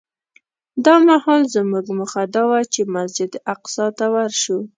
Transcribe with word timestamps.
دا 0.85 0.95
مهال 1.07 1.41
زموږ 1.55 1.85
موخه 1.97 2.23
دا 2.35 2.43
وه 2.49 2.59
چې 2.73 2.81
مسجد 2.95 3.31
اقصی 3.53 3.87
ته 3.97 4.05
ورشو. 4.13 4.57